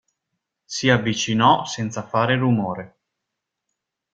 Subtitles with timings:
[0.65, 2.97] Si avvicinò senza fare rumore.